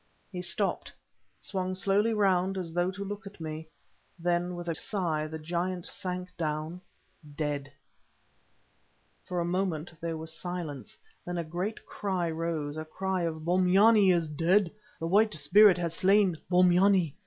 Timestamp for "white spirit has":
15.05-15.93